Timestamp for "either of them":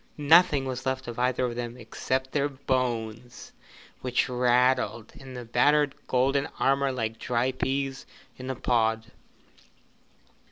1.19-1.77